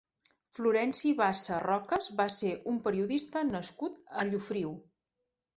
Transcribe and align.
Florenci 0.59 1.11
Bassa 1.19 1.59
Rocas 1.65 2.09
va 2.21 2.27
ser 2.37 2.55
un 2.73 2.81
periodista 2.89 3.47
nascut 3.53 4.03
a 4.23 4.29
Llofriu. 4.31 4.77